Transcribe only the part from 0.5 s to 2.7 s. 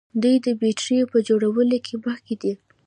بیټریو په جوړولو کې مخکښ دي.